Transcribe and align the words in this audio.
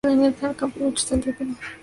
En 0.03 0.23
el 0.23 0.33
campo, 0.33 0.71
mientras 0.79 1.05
tanto, 1.05 1.29
el 1.29 1.35
equipo 1.35 1.49
estaba 1.49 1.53
en 1.53 1.55
declive. 1.55 1.77